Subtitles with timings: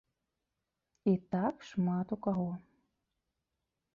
[1.11, 2.49] І так шмат у каго.